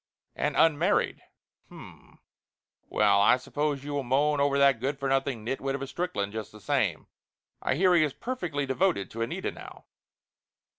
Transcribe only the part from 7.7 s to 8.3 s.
hear he is